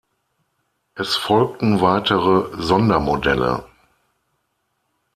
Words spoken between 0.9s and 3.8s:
Es folgten weitere „Sondermodelle“.